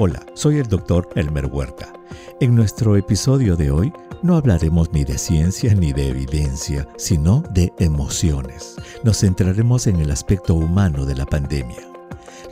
Hola, 0.00 0.24
soy 0.34 0.58
el 0.58 0.68
doctor 0.68 1.08
Elmer 1.16 1.46
Huerta. 1.46 1.92
En 2.40 2.54
nuestro 2.54 2.96
episodio 2.96 3.56
de 3.56 3.72
hoy 3.72 3.92
no 4.22 4.36
hablaremos 4.36 4.92
ni 4.92 5.02
de 5.02 5.18
ciencia 5.18 5.74
ni 5.74 5.92
de 5.92 6.10
evidencia, 6.10 6.86
sino 6.96 7.42
de 7.50 7.72
emociones. 7.80 8.76
Nos 9.02 9.18
centraremos 9.18 9.88
en 9.88 9.96
el 9.96 10.12
aspecto 10.12 10.54
humano 10.54 11.04
de 11.04 11.16
la 11.16 11.26
pandemia. 11.26 11.80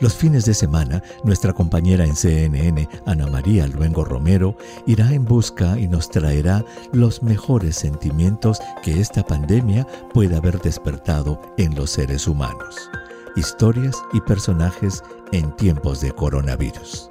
Los 0.01 0.13
fines 0.13 0.43
de 0.43 0.53
semana, 0.53 1.01
nuestra 1.23 1.53
compañera 1.53 2.03
en 2.03 2.17
CNN, 2.17 2.89
Ana 3.05 3.27
María 3.27 3.65
Luengo 3.65 4.03
Romero, 4.03 4.57
irá 4.85 5.13
en 5.13 5.23
busca 5.23 5.79
y 5.79 5.87
nos 5.87 6.09
traerá 6.09 6.65
los 6.91 7.23
mejores 7.23 7.77
sentimientos 7.77 8.59
que 8.83 8.99
esta 8.99 9.25
pandemia 9.25 9.87
puede 10.13 10.35
haber 10.35 10.59
despertado 10.59 11.39
en 11.57 11.75
los 11.75 11.91
seres 11.91 12.27
humanos. 12.27 12.89
Historias 13.37 13.95
y 14.11 14.19
personajes 14.19 15.01
en 15.31 15.55
tiempos 15.55 16.01
de 16.01 16.11
coronavirus. 16.11 17.07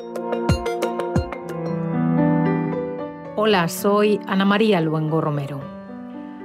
Hola, 3.49 3.69
soy 3.69 4.19
Ana 4.27 4.45
María 4.45 4.81
Luengo 4.81 5.21
Romero. 5.21 5.61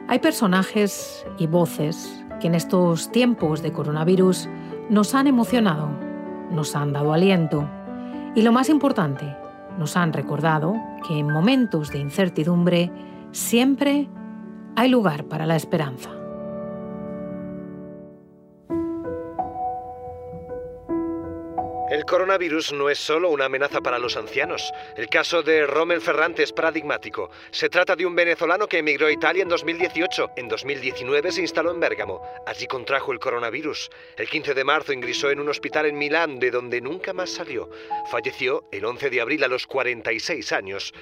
Hay 0.07 0.19
personajes 0.19 1.25
y 1.39 1.47
voces 1.47 2.23
que 2.39 2.45
en 2.45 2.53
estos 2.53 3.11
tiempos 3.11 3.63
de 3.63 3.73
coronavirus 3.73 4.47
nos 4.87 5.15
han 5.15 5.25
emocionado, 5.25 5.89
nos 6.51 6.75
han 6.75 6.93
dado 6.93 7.11
aliento 7.11 7.67
y 8.35 8.43
lo 8.43 8.51
más 8.51 8.69
importante, 8.69 9.35
nos 9.79 9.97
han 9.97 10.13
recordado 10.13 10.75
que 11.07 11.17
en 11.17 11.33
momentos 11.33 11.89
de 11.89 11.97
incertidumbre 11.97 12.91
siempre 13.31 14.07
hay 14.75 14.87
lugar 14.87 15.23
para 15.23 15.47
la 15.47 15.55
esperanza. 15.55 16.20
Coronavirus 22.21 22.73
no 22.73 22.87
es 22.91 22.99
solo 22.99 23.31
una 23.31 23.45
amenaza 23.45 23.81
para 23.81 23.97
los 23.97 24.15
ancianos. 24.15 24.71
El 24.95 25.07
caso 25.07 25.41
de 25.41 25.65
Rommel 25.65 26.01
Ferrante 26.01 26.43
es 26.43 26.53
paradigmático. 26.53 27.31
Se 27.49 27.67
trata 27.67 27.95
de 27.95 28.05
un 28.05 28.15
venezolano 28.15 28.67
que 28.67 28.77
emigró 28.77 29.07
a 29.07 29.11
Italia 29.11 29.41
en 29.41 29.49
2018. 29.49 30.33
En 30.35 30.47
2019 30.47 31.31
se 31.31 31.41
instaló 31.41 31.71
en 31.71 31.79
Bérgamo. 31.79 32.21
Allí 32.45 32.67
contrajo 32.67 33.11
el 33.11 33.17
coronavirus. 33.17 33.89
El 34.17 34.29
15 34.29 34.53
de 34.53 34.63
marzo 34.63 34.93
ingresó 34.93 35.31
en 35.31 35.39
un 35.39 35.49
hospital 35.49 35.87
en 35.87 35.97
Milán, 35.97 36.37
de 36.37 36.51
donde 36.51 36.79
nunca 36.79 37.11
más 37.11 37.31
salió. 37.31 37.71
Falleció 38.11 38.65
el 38.71 38.85
11 38.85 39.09
de 39.09 39.19
abril 39.19 39.43
a 39.43 39.47
los 39.47 39.65
46 39.65 40.51
años. 40.51 40.93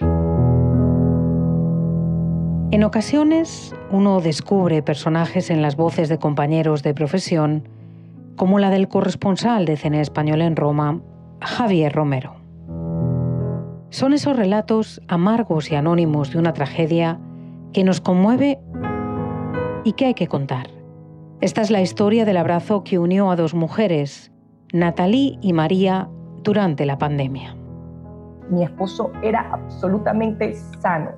En 2.72 2.84
ocasiones 2.86 3.76
uno 3.92 4.22
descubre 4.22 4.82
personajes 4.82 5.50
en 5.50 5.62
las 5.62 5.76
voces 5.76 6.08
de 6.08 6.18
compañeros 6.18 6.82
de 6.82 6.94
profesión 6.94 7.68
como 8.40 8.58
la 8.58 8.70
del 8.70 8.88
corresponsal 8.88 9.66
de 9.66 9.76
Cine 9.76 10.00
Español 10.00 10.42
en 10.42 10.56
Roma, 10.56 11.02
Javier 11.42 11.92
Romero. 11.92 12.38
Son 13.90 14.14
esos 14.14 14.38
relatos 14.38 15.02
amargos 15.10 15.70
y 15.70 15.76
anónimos 15.76 16.32
de 16.32 16.40
una 16.40 16.54
tragedia 16.54 17.20
que 17.74 17.84
nos 17.84 18.00
conmueve 18.00 18.58
y 19.84 19.92
que 19.92 20.06
hay 20.06 20.14
que 20.14 20.28
contar. 20.28 20.68
Esta 21.42 21.60
es 21.60 21.70
la 21.70 21.82
historia 21.82 22.24
del 22.24 22.38
abrazo 22.38 22.86
que 22.86 22.98
unió 22.98 23.30
a 23.30 23.36
dos 23.36 23.54
mujeres, 23.54 24.32
Natalie 24.72 25.38
y 25.42 25.52
María, 25.52 26.08
durante 26.42 26.86
la 26.86 26.98
pandemia. 26.98 27.58
Mi 28.50 28.64
esposo 28.64 29.12
era 29.22 29.50
absolutamente 29.52 30.56
sano 30.80 31.12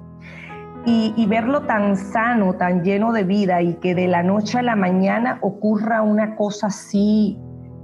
y, 0.86 1.26
verlo 1.28 1.62
tan 1.62 1.96
sano, 1.96 2.54
tan 2.54 2.84
lleno 2.84 3.12
de 3.12 3.24
vida 3.24 3.62
y 3.62 3.76
que 3.76 3.94
de 3.94 4.08
la 4.08 4.24
noche 4.24 4.60
a 4.60 4.62
la 4.64 4.76
mañana 4.76 5.38
ocurra 5.42 6.02
una 6.02 6.36
cosa 6.36 6.68
así 6.68 7.38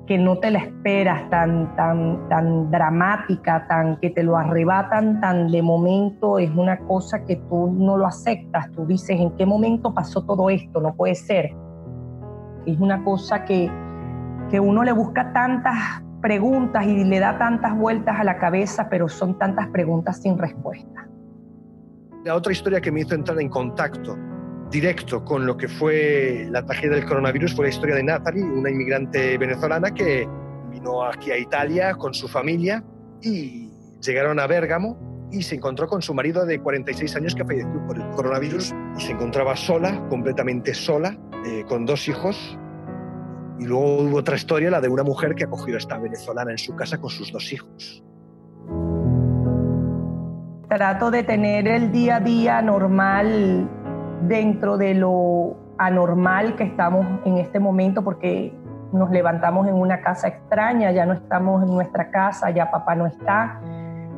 que 0.08 0.18
no 0.18 0.38
te 0.40 0.52
la 0.52 0.60
esperas, 0.60 1.30
tan, 1.30 1.76
tan, 1.76 2.30
tan 2.30 2.72
dramática, 2.72 3.68
tan 3.68 3.98
que 3.98 4.10
te 4.10 4.24
lo 4.24 4.38
arrebatan 4.38 5.20
tan 5.20 5.52
de 5.52 5.62
momento, 5.62 6.40
es 6.40 6.50
una 6.56 6.78
cosa 6.80 7.26
que 7.26 7.36
tú 7.36 7.76
no 7.78 7.98
lo 7.98 8.06
aceptas, 8.08 8.72
tú 8.72 8.86
dices, 8.86 9.20
¿en 9.20 9.32
qué 9.32 9.46
momento 9.46 9.94
pasó 9.94 10.24
todo 10.24 10.50
esto? 10.50 10.80
No 10.80 10.96
puede 10.96 11.14
ser. 11.14 11.54
Es 12.66 12.80
una 12.80 13.04
cosa 13.04 13.44
que, 13.44 13.70
que 14.50 14.62
uno 14.62 14.84
le 14.84 14.94
busca 14.94 15.34
tantas 15.34 16.02
preguntas 16.22 16.86
y 16.86 17.04
le 17.04 17.20
da 17.20 17.38
tantas 17.38 17.78
vueltas 17.78 18.18
a 18.18 18.24
la 18.24 18.38
cabeza, 18.38 18.88
pero 18.90 19.10
son 19.10 19.38
tantas 19.38 19.68
preguntas 19.68 20.22
sin 20.22 20.38
respuesta. 20.38 21.08
La 22.26 22.36
otra 22.36 22.52
historia 22.52 22.82
que 22.82 22.92
me 22.92 23.02
hizo 23.02 23.16
entrar 23.16 23.40
en 23.40 23.50
contacto 23.50 24.18
directo 24.70 25.24
con 25.24 25.46
lo 25.46 25.56
que 25.56 25.68
fue 25.68 26.48
la 26.50 26.66
tragedia 26.66 26.96
del 26.96 27.06
coronavirus 27.06 27.56
fue 27.56 27.66
la 27.66 27.70
historia 27.70 27.96
de 27.96 28.04
Natalie, 28.04 28.44
una 28.44 28.70
inmigrante 28.70 29.38
venezolana 29.38 29.94
que 29.94 30.28
vino 30.70 31.04
aquí 31.04 31.32
a 31.32 31.38
Italia 31.38 31.96
con 31.96 32.14
su 32.14 32.28
familia 32.28 32.84
y 33.22 33.72
llegaron 34.02 34.40
a 34.40 34.48
Bérgamo 34.48 35.30
y 35.32 35.42
se 35.42 35.56
encontró 35.56 35.88
con 35.88 36.02
su 36.02 36.14
marido 36.14 36.46
de 36.46 36.60
46 36.60 37.16
años 37.16 37.36
que 37.36 37.44
falleció 37.44 37.86
por 37.86 37.98
el 37.98 38.10
coronavirus 38.12 38.74
y 38.98 39.02
se 39.02 39.12
encontraba 39.12 39.56
sola, 39.56 40.08
completamente 40.10 40.74
sola, 40.74 41.18
eh, 41.46 41.64
con 41.68 41.86
dos 41.86 42.08
hijos. 42.08 42.58
Y 43.60 43.66
luego 43.66 44.04
hubo 44.04 44.18
otra 44.18 44.36
historia, 44.36 44.70
la 44.70 44.82
de 44.82 44.88
una 44.88 45.04
mujer 45.04 45.36
que 45.36 45.46
acogió 45.46 45.76
a 45.76 45.78
esta 45.80 45.98
venezolana 45.98 46.52
en 46.52 46.58
su 46.58 46.76
casa 46.76 46.98
con 47.00 47.10
sus 47.10 47.32
dos 47.32 47.52
hijos. 47.52 48.04
Trato 50.78 51.10
de 51.10 51.24
tener 51.24 51.68
el 51.68 51.92
día 51.92 52.18
a 52.18 52.20
día 52.20 52.62
normal 52.62 53.68
dentro 54.28 54.78
de 54.78 54.94
lo 54.94 55.58
anormal 55.80 56.56
que 56.56 56.66
estamos 56.66 57.04
en 57.26 57.40
este 57.40 57.60
momento 57.60 58.04
porque 58.04 58.54
nos 58.94 59.10
levantamos 59.10 59.68
en 59.68 59.74
una 59.74 60.02
casa 60.02 60.28
extraña, 60.28 60.92
ya 60.92 61.08
no 61.08 61.14
estamos 61.14 61.64
en 61.64 61.74
nuestra 61.74 62.12
casa, 62.12 62.52
ya 62.52 62.70
papá 62.70 62.94
no 62.94 63.08
está. 63.08 63.60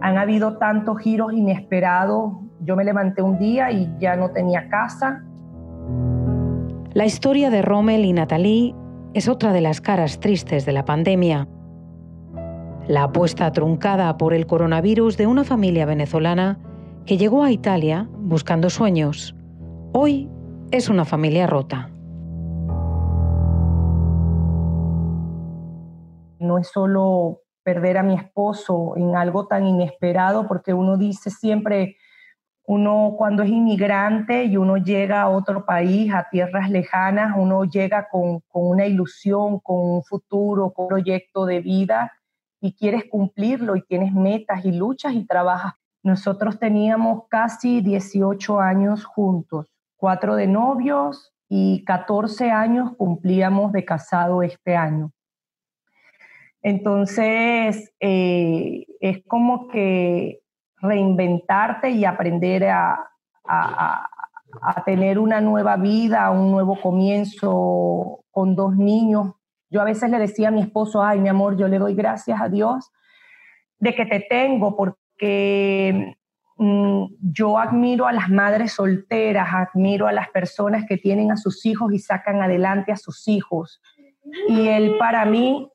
Han 0.02 0.18
habido 0.18 0.58
tantos 0.58 1.00
giros 1.00 1.32
inesperados. 1.32 2.34
Yo 2.60 2.76
me 2.76 2.84
levanté 2.84 3.22
un 3.22 3.40
día 3.40 3.72
y 3.72 3.96
ya 3.98 4.18
no 4.18 4.32
tenía 4.32 4.68
casa. 4.68 5.24
La 6.92 7.06
historia 7.06 7.50
de 7.52 7.62
Rommel 7.62 8.04
y 8.04 8.12
Natalie 8.12 8.76
es 9.14 9.30
otra 9.30 9.54
de 9.54 9.62
las 9.62 9.80
caras 9.80 10.20
tristes 10.20 10.66
de 10.66 10.74
la 10.74 10.84
pandemia 10.84 11.48
la 12.90 13.04
apuesta 13.04 13.52
truncada 13.52 14.18
por 14.18 14.34
el 14.34 14.48
coronavirus 14.48 15.16
de 15.16 15.28
una 15.28 15.44
familia 15.44 15.86
venezolana 15.86 16.58
que 17.06 17.18
llegó 17.18 17.44
a 17.44 17.52
Italia 17.52 18.10
buscando 18.18 18.72
sueños. 18.72 19.36
Hoy 19.94 20.28
es 20.72 20.90
una 20.90 21.06
familia 21.06 21.46
rota. 21.46 21.92
No 26.40 26.58
es 26.58 26.68
solo 26.70 27.42
perder 27.62 28.00
a 28.00 28.04
mi 28.04 28.16
esposo 28.16 28.98
en 28.98 29.16
algo 29.16 29.46
tan 29.46 29.68
inesperado, 29.68 30.48
porque 30.48 30.74
uno 30.74 30.98
dice 30.98 31.30
siempre, 31.30 31.96
uno 32.66 33.14
cuando 33.20 33.44
es 33.44 33.50
inmigrante 33.50 34.46
y 34.46 34.58
uno 34.58 34.78
llega 34.78 35.22
a 35.22 35.30
otro 35.30 35.64
país, 35.64 36.12
a 36.12 36.28
tierras 36.32 36.72
lejanas, 36.72 37.36
uno 37.38 37.66
llega 37.66 38.08
con, 38.10 38.40
con 38.48 38.68
una 38.68 38.88
ilusión, 38.88 39.60
con 39.60 39.78
un 39.78 40.04
futuro, 40.04 40.72
con 40.72 40.86
un 40.86 40.90
proyecto 40.90 41.46
de 41.46 41.60
vida 41.60 42.14
y 42.62 42.74
quieres 42.74 43.06
cumplirlo 43.10 43.76
y 43.76 43.82
tienes 43.84 44.14
metas 44.14 44.66
y 44.66 44.72
luchas 44.72 45.14
y 45.14 45.26
trabajas. 45.26 45.74
Nosotros 46.04 46.60
teníamos 46.60 47.24
casi 47.30 47.82
18 47.82 48.60
años 48.60 49.06
juntos, 49.06 49.68
cuatro 49.98 50.36
de 50.36 50.48
novios 50.48 51.34
y 51.48 51.84
14 51.84 52.52
años 52.52 52.96
cumplíamos 52.98 53.72
de 53.72 53.86
casado 53.86 54.44
este 54.44 54.76
año. 54.76 55.12
Entonces, 56.62 57.92
eh, 58.00 58.86
es 59.00 59.24
como 59.26 59.68
que 59.70 60.42
reinventarte 60.82 61.92
y 61.92 62.06
aprender 62.06 62.66
a, 62.66 63.10
a, 63.46 64.06
tener 64.86 65.20
una 65.20 65.42
nueva 65.42 65.76
vida, 65.78 66.32
un 66.32 66.52
nuevo 66.52 66.80
comienzo 66.82 68.24
con 68.32 68.56
dos 68.56 68.76
niños 68.76 69.34
yo 69.70 69.82
a 69.82 69.86
veces 69.86 70.10
le 70.10 70.20
decía 70.20 70.50
a 70.50 70.52
mi 70.52 70.62
esposo, 70.62 71.04
ay, 71.04 71.20
mi 71.20 71.30
amor, 71.30 71.58
yo 71.58 71.68
le 71.68 71.80
doy 71.80 71.96
gracias 71.96 72.42
a 72.42 72.50
Dios 72.50 72.92
de 73.80 73.96
que 73.96 74.06
te 74.06 74.20
tengo, 74.30 74.76
porque 74.76 76.16
mm, 76.58 77.06
yo 77.22 77.58
admiro 77.58 78.08
a 78.08 78.12
las 78.12 78.30
madres 78.30 78.74
solteras, 78.74 79.48
admiro 79.52 80.08
a 80.08 80.12
las 80.12 80.30
personas 80.30 80.86
que 80.88 80.98
tienen 80.98 81.32
a 81.32 81.38
sus 81.38 81.66
hijos 81.66 81.94
y 81.94 82.00
sacan 82.00 82.42
adelante 82.42 82.92
a 82.92 82.98
sus 82.98 83.28
hijos. 83.28 83.82
Y 84.48 84.68
él 84.68 84.96
para 85.00 85.26
mí 85.26 85.72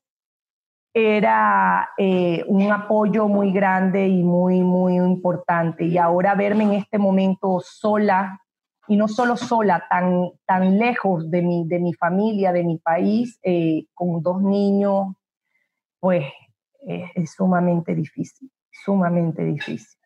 era 0.93 1.91
eh, 1.99 2.45
un 2.47 2.71
apoyo 2.71 3.27
muy 3.27 3.53
grande 3.53 4.07
y 4.07 4.23
muy, 4.23 4.63
muy 4.63 4.95
importante. 4.97 5.85
Y 5.85 5.99
ahora 5.99 6.37
verme 6.37 6.65
en 6.65 6.75
este 6.75 6.99
momento 6.99 7.61
sola, 7.61 8.41
y 8.89 8.97
no 8.97 9.09
solo 9.09 9.37
sola, 9.37 9.85
tan, 9.89 10.31
tan 10.47 10.79
lejos 10.79 11.31
de 11.31 11.43
mi, 11.43 11.67
de 11.67 11.79
mi 11.79 11.95
familia, 11.95 12.53
de 12.53 12.65
mi 12.65 12.79
país, 12.79 13.39
eh, 13.43 13.87
con 13.95 14.23
dos 14.23 14.43
niños, 14.43 15.15
pues 16.01 16.27
es 16.87 17.33
sumamente 17.33 17.95
difícil, 17.95 18.51
sumamente 18.71 19.43
difícil. 19.43 19.99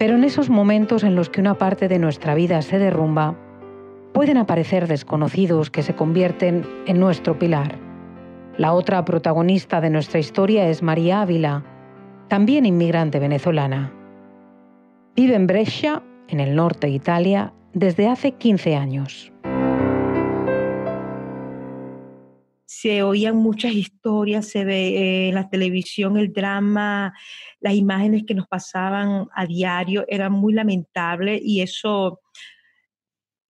Pero 0.00 0.14
en 0.14 0.24
esos 0.24 0.48
momentos 0.48 1.04
en 1.04 1.14
los 1.14 1.28
que 1.28 1.40
una 1.40 1.58
parte 1.58 1.86
de 1.86 1.98
nuestra 1.98 2.34
vida 2.34 2.62
se 2.62 2.78
derrumba, 2.78 3.36
pueden 4.14 4.38
aparecer 4.38 4.88
desconocidos 4.88 5.70
que 5.70 5.82
se 5.82 5.94
convierten 5.94 6.66
en 6.86 6.98
nuestro 6.98 7.38
pilar. 7.38 7.78
La 8.56 8.72
otra 8.72 9.04
protagonista 9.04 9.80
de 9.80 9.90
nuestra 9.90 10.18
historia 10.18 10.68
es 10.68 10.82
María 10.82 11.20
Ávila, 11.20 11.64
también 12.28 12.66
inmigrante 12.66 13.18
venezolana. 13.18 13.99
Vive 15.16 15.34
en 15.34 15.46
Brescia, 15.46 16.02
en 16.28 16.40
el 16.40 16.54
norte 16.54 16.86
de 16.86 16.94
Italia, 16.94 17.52
desde 17.72 18.08
hace 18.08 18.32
15 18.32 18.76
años. 18.76 19.32
se 22.80 23.02
oían 23.02 23.36
muchas 23.36 23.72
historias, 23.72 24.48
se 24.48 24.64
ve 24.64 24.88
eh, 24.88 25.28
en 25.28 25.34
la 25.34 25.50
televisión 25.50 26.16
el 26.16 26.32
drama, 26.32 27.12
las 27.60 27.74
imágenes 27.74 28.22
que 28.26 28.32
nos 28.32 28.46
pasaban 28.46 29.26
a 29.34 29.44
diario 29.44 30.06
eran 30.08 30.32
muy 30.32 30.54
lamentables 30.54 31.42
y 31.44 31.60
eso, 31.60 32.20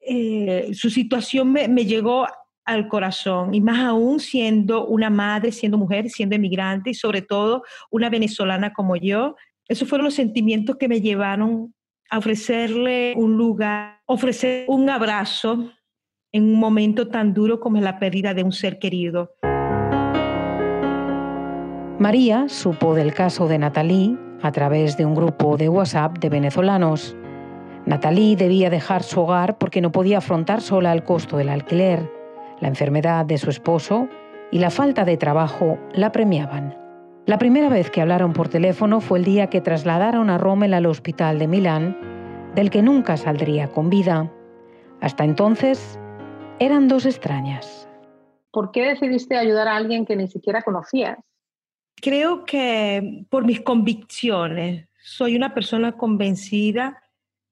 eh, 0.00 0.70
su 0.72 0.90
situación 0.90 1.52
me, 1.52 1.68
me, 1.68 1.84
llegó 1.84 2.26
al 2.64 2.88
corazón 2.88 3.54
y 3.54 3.60
más 3.60 3.78
aún 3.78 4.18
siendo 4.18 4.86
una 4.86 5.10
madre, 5.10 5.52
siendo 5.52 5.78
mujer, 5.78 6.10
siendo 6.10 6.34
emigrante 6.34 6.90
y 6.90 6.94
sobre 6.94 7.22
todo 7.22 7.62
una 7.90 8.10
venezolana 8.10 8.72
como 8.72 8.96
yo. 8.96 9.36
Esos 9.70 9.88
fueron 9.88 10.06
los 10.06 10.14
sentimientos 10.14 10.74
que 10.78 10.88
me 10.88 11.00
llevaron 11.00 11.72
a 12.10 12.18
ofrecerle 12.18 13.14
un 13.16 13.36
lugar, 13.36 14.00
ofrecer 14.04 14.64
un 14.66 14.90
abrazo 14.90 15.70
en 16.32 16.42
un 16.42 16.58
momento 16.58 17.06
tan 17.06 17.32
duro 17.32 17.60
como 17.60 17.80
la 17.80 18.00
pérdida 18.00 18.34
de 18.34 18.42
un 18.42 18.50
ser 18.50 18.80
querido. 18.80 19.30
María 22.00 22.48
supo 22.48 22.96
del 22.96 23.14
caso 23.14 23.46
de 23.46 23.58
Natalie 23.58 24.18
a 24.42 24.50
través 24.50 24.96
de 24.96 25.06
un 25.06 25.14
grupo 25.14 25.56
de 25.56 25.68
WhatsApp 25.68 26.18
de 26.18 26.30
venezolanos. 26.30 27.16
Natalie 27.86 28.34
debía 28.34 28.70
dejar 28.70 29.04
su 29.04 29.20
hogar 29.20 29.56
porque 29.56 29.80
no 29.80 29.92
podía 29.92 30.18
afrontar 30.18 30.62
sola 30.62 30.92
el 30.92 31.04
costo 31.04 31.36
del 31.36 31.48
alquiler. 31.48 32.10
La 32.58 32.66
enfermedad 32.66 33.24
de 33.24 33.38
su 33.38 33.50
esposo 33.50 34.08
y 34.50 34.58
la 34.58 34.70
falta 34.70 35.04
de 35.04 35.16
trabajo 35.16 35.78
la 35.92 36.10
premiaban. 36.10 36.79
La 37.26 37.38
primera 37.38 37.68
vez 37.68 37.90
que 37.90 38.00
hablaron 38.00 38.32
por 38.32 38.48
teléfono 38.48 39.00
fue 39.00 39.18
el 39.18 39.24
día 39.24 39.48
que 39.48 39.60
trasladaron 39.60 40.30
a 40.30 40.38
Rommel 40.38 40.74
al 40.74 40.86
hospital 40.86 41.38
de 41.38 41.46
Milán, 41.46 41.96
del 42.54 42.70
que 42.70 42.82
nunca 42.82 43.16
saldría 43.16 43.68
con 43.68 43.90
vida. 43.90 44.32
Hasta 45.00 45.24
entonces, 45.24 45.98
eran 46.58 46.88
dos 46.88 47.06
extrañas. 47.06 47.88
¿Por 48.50 48.72
qué 48.72 48.82
decidiste 48.82 49.36
ayudar 49.36 49.68
a 49.68 49.76
alguien 49.76 50.06
que 50.06 50.16
ni 50.16 50.28
siquiera 50.28 50.62
conocías? 50.62 51.18
Creo 51.96 52.44
que 52.44 53.24
por 53.28 53.44
mis 53.44 53.60
convicciones. 53.60 54.88
Soy 55.02 55.36
una 55.36 55.54
persona 55.54 55.92
convencida 55.92 57.02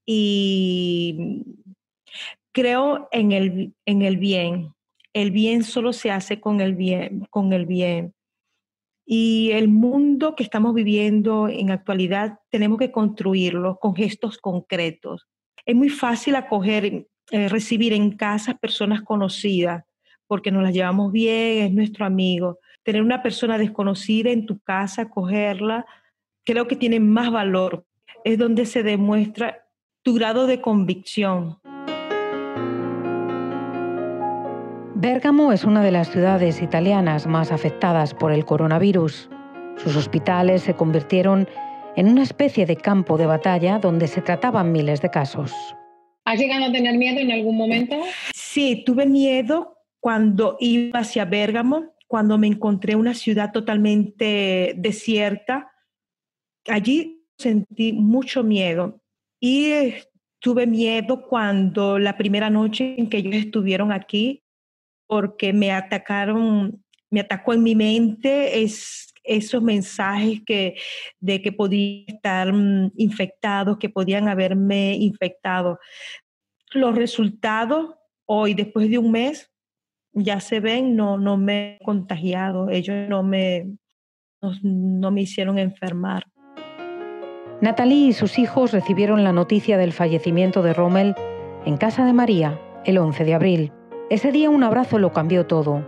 y 0.04 1.44
creo 2.52 3.08
en 3.12 3.32
el, 3.32 3.74
en 3.84 4.02
el 4.02 4.16
bien. 4.16 4.74
El 5.12 5.30
bien 5.30 5.62
solo 5.62 5.92
se 5.92 6.10
hace 6.10 6.40
con 6.40 6.60
el 6.60 6.74
bien, 6.74 7.26
con 7.30 7.52
el 7.52 7.66
bien. 7.66 8.14
Y 9.10 9.52
el 9.52 9.68
mundo 9.68 10.36
que 10.36 10.42
estamos 10.42 10.74
viviendo 10.74 11.48
en 11.48 11.70
actualidad 11.70 12.40
tenemos 12.50 12.78
que 12.78 12.92
construirlo 12.92 13.78
con 13.80 13.96
gestos 13.96 14.36
concretos. 14.36 15.26
Es 15.64 15.74
muy 15.74 15.88
fácil 15.88 16.36
acoger 16.36 17.06
eh, 17.30 17.48
recibir 17.48 17.94
en 17.94 18.10
casa 18.18 18.58
personas 18.58 19.00
conocidas, 19.00 19.82
porque 20.26 20.50
nos 20.50 20.62
las 20.62 20.74
llevamos 20.74 21.10
bien, 21.10 21.64
es 21.64 21.72
nuestro 21.72 22.04
amigo. 22.04 22.58
Tener 22.82 23.00
una 23.00 23.22
persona 23.22 23.56
desconocida 23.56 24.28
en 24.28 24.44
tu 24.44 24.58
casa, 24.58 25.08
cogerla, 25.08 25.86
creo 26.44 26.68
que 26.68 26.76
tiene 26.76 27.00
más 27.00 27.32
valor. 27.32 27.86
Es 28.24 28.36
donde 28.36 28.66
se 28.66 28.82
demuestra 28.82 29.66
tu 30.02 30.12
grado 30.16 30.46
de 30.46 30.60
convicción. 30.60 31.58
Bérgamo 35.00 35.52
es 35.52 35.62
una 35.62 35.84
de 35.84 35.92
las 35.92 36.10
ciudades 36.10 36.60
italianas 36.60 37.28
más 37.28 37.52
afectadas 37.52 38.14
por 38.14 38.32
el 38.32 38.44
coronavirus. 38.44 39.30
Sus 39.76 39.94
hospitales 39.94 40.62
se 40.62 40.74
convirtieron 40.74 41.46
en 41.94 42.08
una 42.08 42.24
especie 42.24 42.66
de 42.66 42.74
campo 42.74 43.16
de 43.16 43.26
batalla 43.26 43.78
donde 43.78 44.08
se 44.08 44.22
trataban 44.22 44.72
miles 44.72 45.00
de 45.00 45.08
casos. 45.08 45.54
¿Has 46.24 46.40
llegado 46.40 46.64
a 46.64 46.72
tener 46.72 46.98
miedo 46.98 47.20
en 47.20 47.30
algún 47.30 47.56
momento? 47.56 47.94
Sí, 48.34 48.82
tuve 48.84 49.06
miedo 49.06 49.76
cuando 50.00 50.56
iba 50.58 50.98
hacia 50.98 51.24
Bérgamo, 51.24 51.94
cuando 52.08 52.36
me 52.36 52.48
encontré 52.48 52.96
una 52.96 53.14
ciudad 53.14 53.52
totalmente 53.52 54.74
desierta. 54.78 55.70
Allí 56.66 57.24
sentí 57.38 57.92
mucho 57.92 58.42
miedo 58.42 59.00
y 59.38 59.94
tuve 60.40 60.66
miedo 60.66 61.22
cuando 61.28 62.00
la 62.00 62.16
primera 62.16 62.50
noche 62.50 62.96
en 62.98 63.08
que 63.08 63.18
ellos 63.18 63.36
estuvieron 63.36 63.92
aquí, 63.92 64.42
porque 65.08 65.52
me 65.52 65.72
atacaron, 65.72 66.84
me 67.10 67.20
atacó 67.20 67.54
en 67.54 67.64
mi 67.64 67.74
mente 67.74 68.62
es, 68.62 69.12
esos 69.24 69.62
mensajes 69.62 70.42
que, 70.46 70.76
de 71.20 71.42
que 71.42 71.52
podía 71.52 72.04
estar 72.06 72.52
mm, 72.52 72.92
infectados, 72.96 73.78
que 73.78 73.88
podían 73.88 74.28
haberme 74.28 74.94
infectado. 74.94 75.78
Los 76.72 76.94
resultados 76.94 77.94
hoy, 78.26 78.54
después 78.54 78.90
de 78.90 78.98
un 78.98 79.10
mes, 79.10 79.50
ya 80.12 80.40
se 80.40 80.60
ven, 80.60 80.96
no, 80.96 81.18
no 81.18 81.36
me 81.36 81.76
he 81.76 81.84
contagiado, 81.84 82.70
ellos 82.70 83.08
no 83.08 83.22
me, 83.22 83.66
no, 84.62 85.10
me 85.10 85.22
hicieron 85.22 85.58
enfermar. 85.58 86.24
Natalie 87.60 88.08
y 88.08 88.12
sus 88.12 88.38
hijos 88.38 88.72
recibieron 88.72 89.24
la 89.24 89.32
noticia 89.32 89.78
del 89.78 89.92
fallecimiento 89.92 90.62
de 90.62 90.74
Rommel 90.74 91.14
en 91.64 91.76
casa 91.76 92.04
de 92.04 92.12
María 92.12 92.60
el 92.84 92.98
11 92.98 93.24
de 93.24 93.34
abril. 93.34 93.72
Ese 94.10 94.32
día 94.32 94.48
un 94.48 94.64
abrazo 94.64 94.98
lo 94.98 95.12
cambió 95.12 95.46
todo. 95.46 95.86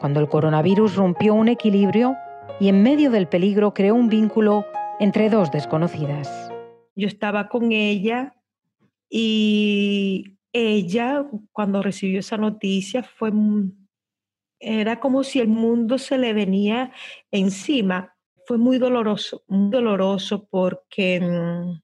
Cuando 0.00 0.18
el 0.18 0.28
coronavirus 0.28 0.96
rompió 0.96 1.34
un 1.34 1.46
equilibrio, 1.46 2.16
y 2.58 2.68
en 2.68 2.82
medio 2.82 3.12
del 3.12 3.28
peligro 3.28 3.74
creó 3.74 3.94
un 3.94 4.08
vínculo 4.08 4.66
entre 4.98 5.30
dos 5.30 5.52
desconocidas. 5.52 6.50
Yo 6.96 7.06
estaba 7.06 7.48
con 7.48 7.70
ella 7.70 8.34
y 9.08 10.36
ella, 10.52 11.24
cuando 11.52 11.80
recibió 11.80 12.18
esa 12.18 12.36
noticia, 12.36 13.04
fue, 13.04 13.30
era 14.58 14.98
como 14.98 15.22
si 15.22 15.38
el 15.38 15.46
mundo 15.46 15.96
se 15.98 16.18
le 16.18 16.32
venía 16.32 16.90
encima. 17.30 18.16
Fue 18.46 18.58
muy 18.58 18.78
doloroso, 18.78 19.44
muy 19.46 19.70
doloroso 19.70 20.48
porque 20.50 21.20
mm, 21.20 21.80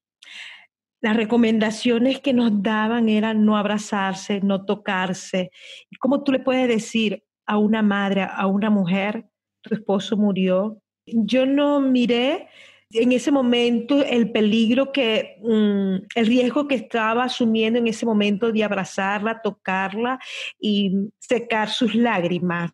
las 1.06 1.16
recomendaciones 1.16 2.18
que 2.18 2.32
nos 2.32 2.64
daban 2.64 3.08
eran 3.08 3.44
no 3.44 3.56
abrazarse, 3.56 4.40
no 4.42 4.64
tocarse. 4.64 5.52
¿Cómo 6.00 6.24
tú 6.24 6.32
le 6.32 6.40
puedes 6.40 6.66
decir 6.66 7.22
a 7.46 7.58
una 7.58 7.80
madre, 7.80 8.26
a 8.28 8.46
una 8.48 8.70
mujer, 8.70 9.24
tu 9.62 9.74
esposo 9.74 10.16
murió. 10.16 10.82
Yo 11.06 11.46
no 11.46 11.80
miré 11.80 12.48
en 12.90 13.12
ese 13.12 13.30
momento 13.30 14.04
el 14.04 14.32
peligro 14.32 14.90
que, 14.90 15.36
mm, 15.42 16.06
el 16.16 16.26
riesgo 16.26 16.66
que 16.66 16.74
estaba 16.74 17.22
asumiendo 17.22 17.78
en 17.78 17.86
ese 17.86 18.04
momento 18.04 18.50
de 18.50 18.64
abrazarla, 18.64 19.40
tocarla 19.40 20.18
y 20.60 20.90
secar 21.20 21.68
sus 21.68 21.94
lágrimas. 21.94 22.72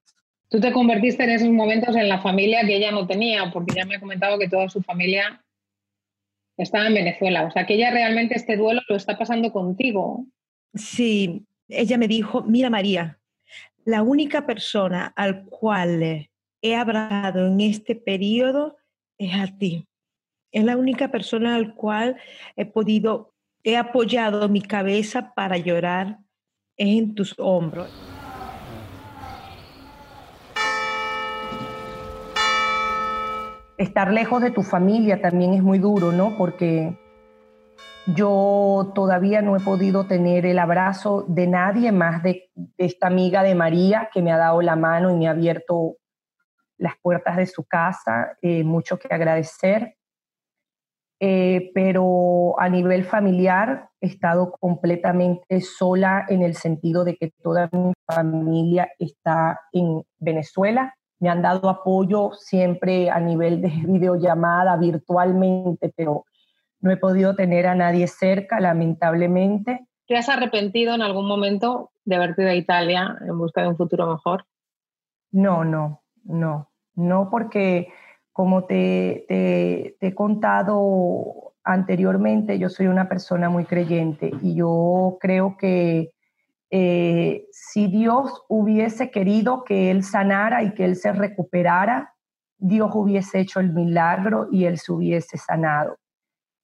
Tú 0.48 0.58
te 0.58 0.72
convertiste 0.72 1.24
en 1.24 1.30
esos 1.30 1.50
momentos 1.50 1.94
en 1.96 2.08
la 2.08 2.22
familia 2.22 2.64
que 2.64 2.76
ella 2.76 2.92
no 2.92 3.06
tenía, 3.06 3.50
porque 3.52 3.74
ya 3.74 3.84
me 3.84 3.96
ha 3.96 4.00
comentado 4.00 4.38
que 4.38 4.48
toda 4.48 4.70
su 4.70 4.80
familia 4.82 5.42
estaba 6.56 6.86
en 6.86 6.94
Venezuela. 6.94 7.44
O 7.44 7.50
sea, 7.50 7.66
que 7.66 7.74
ella 7.74 7.90
realmente 7.90 8.34
este 8.34 8.56
duelo 8.56 8.80
lo 8.88 8.96
está 8.96 9.18
pasando 9.18 9.52
contigo. 9.52 10.26
Sí, 10.74 11.46
ella 11.68 11.98
me 11.98 12.08
dijo, 12.08 12.42
mira 12.42 12.70
María, 12.70 13.18
la 13.84 14.02
única 14.02 14.46
persona 14.46 15.12
al 15.16 15.44
cual 15.46 16.28
he 16.62 16.76
abrazado 16.76 17.46
en 17.46 17.60
este 17.60 17.94
periodo 17.94 18.76
es 19.18 19.34
a 19.34 19.46
ti. 19.58 19.86
Es 20.52 20.64
la 20.64 20.76
única 20.76 21.10
persona 21.10 21.56
al 21.56 21.74
cual 21.74 22.16
he 22.56 22.66
podido, 22.66 23.34
he 23.64 23.76
apoyado 23.76 24.48
mi 24.48 24.60
cabeza 24.60 25.32
para 25.34 25.56
llorar 25.56 26.18
en 26.76 27.14
tus 27.14 27.34
hombros. 27.38 28.11
Estar 33.82 34.12
lejos 34.12 34.40
de 34.40 34.52
tu 34.52 34.62
familia 34.62 35.20
también 35.20 35.54
es 35.54 35.62
muy 35.64 35.80
duro, 35.80 36.12
¿no? 36.12 36.36
Porque 36.38 36.96
yo 38.06 38.92
todavía 38.94 39.42
no 39.42 39.56
he 39.56 39.60
podido 39.60 40.06
tener 40.06 40.46
el 40.46 40.60
abrazo 40.60 41.24
de 41.26 41.48
nadie 41.48 41.90
más 41.90 42.22
de, 42.22 42.48
de, 42.54 42.84
esta 42.84 43.08
amiga 43.08 43.42
de 43.42 43.56
María 43.56 44.08
que 44.14 44.22
me 44.22 44.30
ha 44.30 44.36
dado 44.36 44.62
la 44.62 44.76
mano 44.76 45.10
y 45.10 45.16
me 45.16 45.26
ha 45.26 45.32
abierto 45.32 45.96
las 46.78 46.94
puertas 47.02 47.36
de 47.36 47.46
su 47.46 47.64
casa, 47.64 48.36
eh, 48.40 48.62
mucho 48.62 49.00
que 49.00 49.12
agradecer. 49.12 49.96
Eh, 51.18 51.72
pero 51.74 52.54
a 52.60 52.68
nivel 52.68 53.04
familiar 53.04 53.88
he 54.00 54.06
estado 54.06 54.52
completamente 54.60 55.60
sola 55.60 56.24
en 56.28 56.42
el 56.42 56.54
sentido 56.54 57.02
de 57.02 57.16
que 57.16 57.32
toda 57.42 57.68
mi 57.72 57.92
familia 58.06 58.92
está 59.00 59.58
en 59.72 60.04
Venezuela. 60.20 60.94
Me 61.22 61.28
han 61.28 61.40
dado 61.40 61.68
apoyo 61.68 62.32
siempre 62.32 63.08
a 63.08 63.20
nivel 63.20 63.62
de 63.62 63.68
videollamada, 63.86 64.76
virtualmente, 64.76 65.92
pero 65.96 66.24
no 66.80 66.90
he 66.90 66.96
podido 66.96 67.36
tener 67.36 67.68
a 67.68 67.76
nadie 67.76 68.08
cerca, 68.08 68.58
lamentablemente. 68.58 69.86
¿Te 70.08 70.16
has 70.16 70.28
arrepentido 70.28 70.96
en 70.96 71.00
algún 71.00 71.28
momento 71.28 71.92
de 72.04 72.16
haberte 72.16 72.42
ido 72.42 72.50
a 72.50 72.56
Italia 72.56 73.16
en 73.20 73.38
busca 73.38 73.62
de 73.62 73.68
un 73.68 73.76
futuro 73.76 74.08
mejor? 74.08 74.46
No, 75.30 75.64
no, 75.64 76.02
no, 76.24 76.72
no 76.96 77.30
porque 77.30 77.92
como 78.32 78.64
te, 78.64 79.24
te, 79.28 79.96
he 80.00 80.14
contado 80.16 81.54
anteriormente, 81.62 82.58
yo 82.58 82.68
soy 82.68 82.88
una 82.88 83.08
persona 83.08 83.48
muy 83.48 83.64
creyente 83.64 84.32
y 84.42 84.56
yo 84.56 85.18
creo 85.20 85.56
que 85.56 86.10
eh, 86.72 87.44
si 87.52 87.86
Dios 87.86 88.42
hubiese 88.48 89.10
querido 89.10 89.62
que 89.62 89.90
él 89.90 90.02
sanara 90.02 90.64
y 90.64 90.74
que 90.74 90.84
él 90.84 90.96
se 90.96 91.12
recuperara, 91.12 92.14
Dios 92.58 92.90
hubiese 92.94 93.40
hecho 93.40 93.60
el 93.60 93.72
milagro 93.72 94.48
y 94.50 94.64
él 94.64 94.78
se 94.78 94.92
hubiese 94.92 95.38
sanado. 95.38 95.98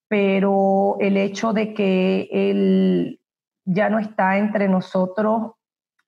Pero 0.09 0.97
el 0.99 1.17
hecho 1.17 1.53
de 1.53 1.75
que 1.75 2.29
él 2.33 3.21
ya 3.65 3.91
no 3.91 3.99
está 3.99 4.39
entre 4.39 4.69
nosotros 4.69 5.53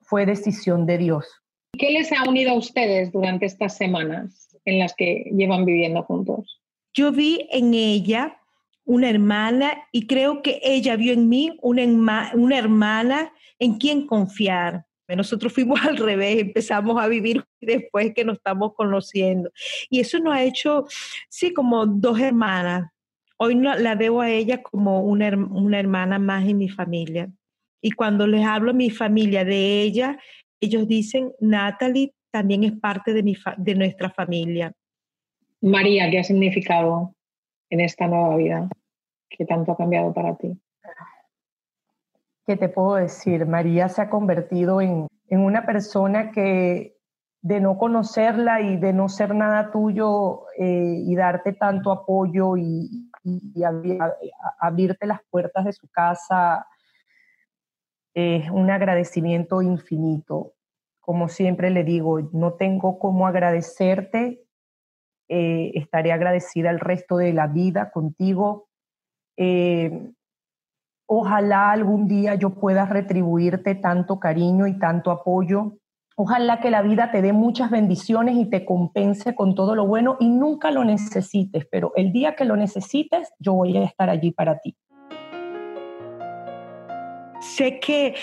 fue 0.01 0.25
decisión 0.25 0.85
de 0.85 0.97
Dios. 0.97 1.27
¿Qué 1.77 1.91
les 1.91 2.11
ha 2.11 2.27
unido 2.27 2.51
a 2.51 2.57
ustedes 2.57 3.11
durante 3.11 3.45
estas 3.45 3.77
semanas? 3.77 4.51
en 4.65 4.79
las 4.79 4.93
que 4.95 5.29
llevan 5.35 5.65
viviendo 5.65 6.03
juntos? 6.03 6.59
Yo 6.93 7.11
vi 7.11 7.47
en 7.51 7.73
ella 7.73 8.37
una 8.85 9.09
hermana 9.09 9.87
y 9.91 10.07
creo 10.07 10.41
que 10.41 10.59
ella 10.63 10.95
vio 10.95 11.13
en 11.13 11.29
mí 11.29 11.57
una, 11.61 12.31
hermana 12.57 13.31
en 13.59 13.77
quien 13.77 14.07
confiar. 14.07 14.85
Nosotros 15.07 15.51
fuimos 15.51 15.81
al 15.85 15.97
revés, 15.97 16.39
empezamos 16.39 17.01
a 17.01 17.07
vivir 17.07 17.43
después 17.59 18.13
que 18.13 18.23
nos 18.23 18.37
estamos 18.37 18.73
conociendo. 18.75 19.51
Y 19.89 19.99
eso 19.99 20.19
nos 20.19 20.33
ha 20.33 20.43
hecho, 20.43 20.85
sí, 21.29 21.53
como 21.53 21.85
dos 21.85 22.19
hermanas. 22.19 22.89
Hoy 23.37 23.55
la 23.55 23.95
veo 23.95 24.21
a 24.21 24.29
ella 24.29 24.61
como 24.61 25.03
una, 25.03 25.29
una 25.35 25.79
hermana 25.79 26.17
más 26.17 26.47
en 26.47 26.59
mi 26.59 26.69
familia. 26.69 27.29
Y 27.81 27.91
cuando 27.91 28.25
les 28.27 28.45
hablo 28.45 28.71
a 28.71 28.75
mi 28.75 28.89
familia 28.89 29.43
de 29.43 29.81
ella, 29.81 30.17
ellos 30.61 30.87
dicen, 30.87 31.33
Natalie, 31.39 32.13
también 32.31 32.63
es 32.63 32.73
parte 32.73 33.13
de, 33.13 33.23
mi 33.23 33.35
de 33.57 33.75
nuestra 33.75 34.11
familia. 34.11 34.71
María, 35.59 36.09
¿qué 36.09 36.19
ha 36.19 36.23
significado 36.23 37.15
en 37.71 37.79
esta 37.79 38.05
nueva 38.05 38.35
vida? 38.35 38.69
¿Qué 39.27 39.45
tanto 39.45 39.71
ha 39.71 39.77
cambiado 39.77 40.13
para 40.13 40.35
ti? 40.35 40.55
¿Qué 42.45 42.55
te 42.55 42.69
puedo 42.69 42.95
decir? 42.95 43.47
María 43.47 43.89
se 43.89 44.03
ha 44.03 44.09
convertido 44.09 44.79
en, 44.79 45.07
en 45.27 45.39
una 45.39 45.65
persona 45.65 46.31
que 46.31 46.95
de 47.41 47.59
no 47.59 47.79
conocerla 47.79 48.61
y 48.61 48.77
de 48.77 48.93
no 48.93 49.09
ser 49.09 49.33
nada 49.33 49.71
tuyo 49.71 50.43
eh, 50.59 51.01
y 51.03 51.15
darte 51.15 51.53
tanto 51.53 51.91
apoyo 51.91 52.55
y, 52.57 53.07
abrirte 54.59 55.05
las 55.05 55.21
puertas 55.29 55.65
de 55.65 55.73
su 55.73 55.87
casa, 55.89 56.67
es 58.15 58.49
un 58.49 58.71
agradecimiento 58.71 59.61
infinito 59.61 60.53
como 61.01 61.27
siempre 61.27 61.71
le 61.71 61.83
digo, 61.83 62.21
no 62.31 62.53
tengo 62.53 62.99
cómo 62.99 63.27
agradecerte, 63.27 64.40
eh, 65.33 65.71
estaré 65.75 66.11
agradecida 66.11 66.69
el 66.71 66.81
resto 66.81 67.15
de 67.15 67.31
la 67.31 67.47
vida 67.47 67.89
contigo. 67.89 68.67
Eh, 69.37 70.11
ojalá 71.05 71.71
algún 71.71 72.09
día 72.09 72.35
yo 72.35 72.49
pueda 72.49 72.85
retribuirte 72.85 73.75
tanto 73.75 74.19
cariño 74.19 74.67
y 74.67 74.77
tanto 74.77 75.09
apoyo. 75.09 75.77
Ojalá 76.17 76.59
que 76.59 76.69
la 76.69 76.81
vida 76.81 77.11
te 77.11 77.21
dé 77.21 77.31
muchas 77.31 77.71
bendiciones 77.71 78.35
y 78.35 78.49
te 78.49 78.65
compense 78.65 79.33
con 79.33 79.55
todo 79.55 79.73
lo 79.73 79.87
bueno 79.87 80.17
y 80.19 80.27
nunca 80.27 80.69
lo 80.69 80.83
necesites, 80.83 81.65
pero 81.71 81.93
el 81.95 82.11
día 82.11 82.35
que 82.35 82.43
lo 82.43 82.57
necesites, 82.57 83.31
yo 83.39 83.53
voy 83.53 83.77
a 83.77 83.85
estar 83.85 84.09
allí 84.09 84.31
para 84.31 84.59
ti. 84.59 84.75
Sé 87.39 87.79
que 87.79 88.15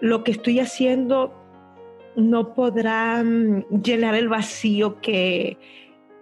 lo 0.00 0.22
que 0.22 0.30
estoy 0.30 0.60
haciendo 0.60 1.34
no 2.14 2.54
podrán 2.54 3.66
llenar 3.82 4.14
el 4.14 4.28
vacío 4.28 5.00
que, 5.00 5.58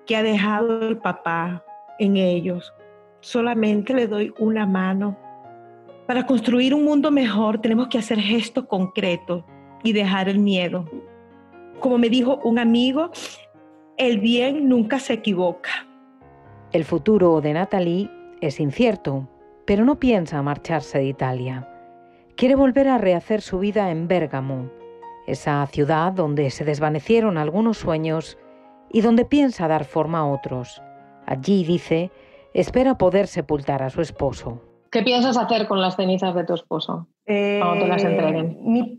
que 0.07 0.17
ha 0.17 0.23
dejado 0.23 0.89
el 0.89 0.99
papá 0.99 1.65
en 1.99 2.17
ellos. 2.17 2.73
Solamente 3.21 3.95
le 3.95 4.07
doy 4.07 4.35
una 4.39 4.67
mano. 4.67 5.17
Para 6.07 6.27
construir 6.27 6.75
un 6.75 6.85
mundo 6.85 7.11
mejor 7.11 7.59
tenemos 7.59 7.89
que 7.89 7.99
hacer 7.99 8.19
gestos 8.19 8.67
concretos 8.67 9.45
y 9.83 9.93
dejar 9.93 10.29
el 10.29 10.39
miedo. 10.39 10.85
Como 11.81 11.99
me 11.99 12.09
dijo 12.09 12.41
un 12.45 12.59
amigo, 12.59 13.11
el 13.97 14.21
bien 14.21 14.69
nunca 14.69 14.99
se 14.99 15.15
equivoca. 15.15 15.87
El 16.73 16.85
futuro 16.85 17.41
de 17.41 17.53
Natalie 17.53 18.11
es 18.41 18.61
incierto, 18.61 19.29
pero 19.65 19.85
no 19.85 19.99
piensa 19.99 20.43
marcharse 20.43 20.99
de 20.99 21.07
Italia. 21.07 21.69
Quiere 22.37 22.57
volver 22.57 22.89
a 22.89 22.99
rehacer 22.99 23.41
su 23.41 23.61
vida 23.61 23.91
en 23.91 24.09
Bérgamo 24.09 24.71
esa 25.27 25.67
ciudad 25.67 26.13
donde 26.13 26.51
se 26.51 26.65
desvanecieron 26.65 27.39
algunos 27.39 27.79
sueños 27.79 28.39
y 28.95 29.01
donde 29.01 29.25
piensa 29.25 29.67
dar 29.67 29.85
forma 29.85 30.21
a 30.21 30.25
otros. 30.25 30.81
Allí, 31.27 31.65
dice, 31.65 32.13
espera 32.55 32.97
poder 32.97 33.27
sepultar 33.27 33.83
a 33.83 33.91
su 33.91 34.01
esposo. 34.01 34.63
¿Qué 34.93 35.03
piensas 35.03 35.37
hacer 35.37 35.67
con 35.67 35.81
las 35.81 35.97
cenizas 35.97 36.33
de 36.37 36.45
tu 36.45 36.55
esposo 36.55 37.09
cuando 37.27 37.85
te 37.85 37.89
las 37.89 38.05
eh, 38.05 38.07
entreguen? 38.07 38.99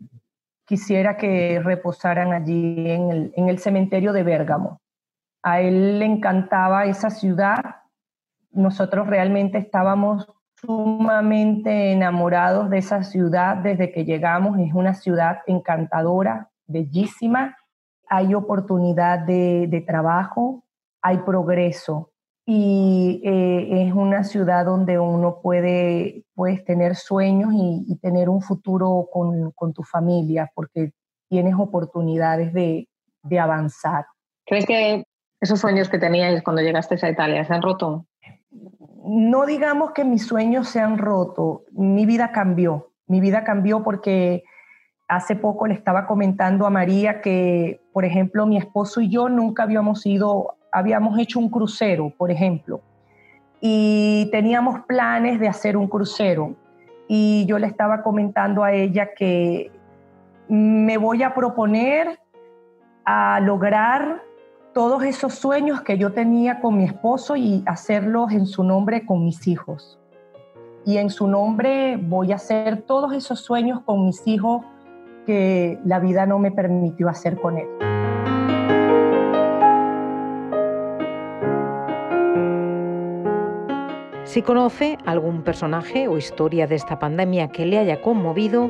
quisiera 0.66 1.16
que 1.16 1.62
reposaran 1.64 2.34
allí 2.34 2.90
en 2.90 3.12
el, 3.12 3.34
en 3.38 3.48
el 3.48 3.60
cementerio 3.60 4.12
de 4.12 4.24
Bérgamo. 4.24 4.82
A 5.44 5.62
él 5.62 6.00
le 6.00 6.06
encantaba 6.06 6.86
esa 6.86 7.10
ciudad. 7.10 7.84
Nosotros 8.52 9.08
realmente 9.08 9.60
estábamos 9.60 10.28
sumamente 10.56 11.94
enamorados 11.94 12.70
de 12.70 12.80
esa 12.80 13.04
ciudad 13.04 13.58
desde 13.58 13.94
que 13.94 14.04
llegamos. 14.04 14.60
Es 14.60 14.74
una 14.74 14.94
ciudad 14.94 15.38
encantadora, 15.48 16.50
bellísima. 16.66 17.56
Hay 18.10 18.34
oportunidad 18.34 19.20
de, 19.20 19.84
trabajo, 19.88 20.64
hay 21.02 21.20
progreso 21.20 22.12
y 22.46 23.22
eh, 23.24 23.88
es 23.88 23.94
una 23.94 24.24
ciudad 24.24 24.66
donde 24.66 25.00
uno 25.00 25.40
puede 25.42 26.24
puedes 26.36 26.64
tener 26.64 26.96
sueños 26.96 27.52
y, 27.54 27.98
tener 28.02 28.30
un 28.30 28.42
futuro 28.42 29.08
con, 29.12 29.52
con, 29.52 29.74
tu 29.74 29.84
familia 29.84 30.52
porque 30.54 30.92
tienes 31.28 31.56
oportunidades 31.58 32.54
de, 32.54 32.88
de 33.24 33.40
avanzar. 33.40 34.06
¿Crees 34.46 34.66
que 34.66 35.06
esos 35.42 35.60
sueños 35.60 35.90
que 35.90 35.98
teníais 35.98 36.44
cuando 36.44 36.62
llegaste 36.62 37.04
a 37.04 37.10
Italia 37.10 37.44
se 37.46 37.54
han 37.54 37.62
roto? 37.62 38.06
no 39.06 39.46
digamos 39.46 39.92
que 39.92 40.04
mis 40.04 40.26
sueños 40.26 40.70
se 40.70 40.80
han 40.80 40.98
roto, 40.98 41.64
mi 41.72 42.06
vida 42.06 42.32
cambió. 42.32 42.92
Mi 43.08 43.22
vida 43.22 43.44
cambió 43.44 43.84
porque 43.84 44.44
hace 45.08 45.36
poco 45.36 45.68
le 45.68 45.74
estaba 45.74 46.08
comentando 46.08 46.66
a 46.66 46.70
María 46.70 47.22
que, 47.22 47.82
por 47.94 48.06
ejemplo, 48.06 48.46
mi 48.46 48.58
esposo 48.58 49.02
y 49.02 49.10
yo 49.10 49.30
nunca 49.30 49.64
habíamos 49.64 50.06
ido, 50.06 50.56
habíamos 50.72 51.20
hecho 51.20 51.40
un 51.40 51.50
crucero, 51.50 52.12
por 52.18 52.32
ejemplo, 52.32 52.82
y 53.62 54.30
teníamos 54.32 54.82
planes 54.82 55.40
de 55.40 55.48
hacer 55.48 55.78
un 55.78 55.88
crucero. 55.88 56.56
Y 57.08 57.46
yo 57.46 57.60
le 57.60 57.68
estaba 57.68 58.02
comentando 58.02 58.64
a 58.64 58.74
ella 58.74 59.14
que 59.14 59.72
me 60.48 60.98
voy 60.98 61.22
a 61.22 61.36
proponer 61.36 62.20
a 63.06 63.40
lograr 63.40 64.24
todos 64.74 65.04
esos 65.04 65.36
sueños 65.36 65.82
que 65.82 65.98
yo 65.98 66.14
tenía 66.14 66.60
con 66.60 66.78
mi 66.78 66.84
esposo 66.84 67.36
y 67.36 67.64
hacerlos 67.68 68.32
en 68.32 68.48
su 68.48 68.64
nombre 68.64 69.06
con 69.06 69.24
mis 69.24 69.48
hijos. 69.48 70.00
Y 70.84 70.98
en 70.98 71.10
su 71.10 71.28
nombre 71.28 71.98
voy 71.98 72.32
a 72.32 72.36
hacer 72.36 72.82
todos 72.82 73.14
esos 73.14 73.40
sueños 73.40 73.82
con 73.82 74.06
mis 74.06 74.28
hijos 74.28 74.66
que 75.26 75.80
la 75.86 76.00
vida 76.00 76.26
no 76.26 76.40
me 76.40 76.52
permitió 76.52 77.10
hacer 77.10 77.40
con 77.40 77.58
él. 77.58 77.68
Si 84.36 84.42
conoce 84.42 84.98
algún 85.06 85.44
personaje 85.44 86.10
o 86.10 86.18
historia 86.18 86.68
de 86.68 86.76
esta 86.76 87.00
pandemia 87.00 87.48
que 87.48 87.66
le 87.66 87.78
haya 87.78 88.02
conmovido, 88.02 88.70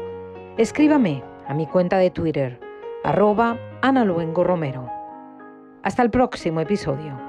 escríbame 0.57 1.23
a 1.47 1.55
mi 1.55 1.65
cuenta 1.65 1.97
de 1.97 2.11
Twitter, 2.11 2.59
arroba 3.03 3.57
Ana 3.81 4.05
Romero. 4.05 4.87
Hasta 5.81 6.03
el 6.03 6.11
próximo 6.11 6.59
episodio. 6.59 7.24